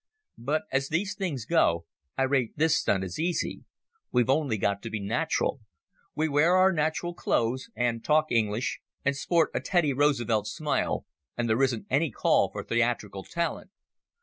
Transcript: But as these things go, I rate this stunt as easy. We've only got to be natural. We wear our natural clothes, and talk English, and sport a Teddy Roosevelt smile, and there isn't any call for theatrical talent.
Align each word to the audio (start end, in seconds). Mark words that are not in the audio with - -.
But 0.39 0.63
as 0.71 0.89
these 0.89 1.13
things 1.13 1.45
go, 1.45 1.85
I 2.17 2.23
rate 2.23 2.53
this 2.57 2.75
stunt 2.75 3.03
as 3.03 3.19
easy. 3.19 3.65
We've 4.11 4.31
only 4.31 4.57
got 4.57 4.81
to 4.81 4.89
be 4.89 4.99
natural. 4.99 5.59
We 6.15 6.27
wear 6.27 6.55
our 6.55 6.73
natural 6.73 7.13
clothes, 7.13 7.69
and 7.75 8.03
talk 8.03 8.31
English, 8.31 8.79
and 9.05 9.15
sport 9.15 9.51
a 9.53 9.59
Teddy 9.59 9.93
Roosevelt 9.93 10.47
smile, 10.47 11.05
and 11.37 11.47
there 11.47 11.61
isn't 11.61 11.85
any 11.91 12.09
call 12.09 12.49
for 12.51 12.63
theatrical 12.63 13.23
talent. 13.25 13.69